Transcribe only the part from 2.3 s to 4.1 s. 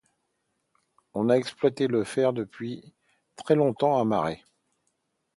depuis très longtemps à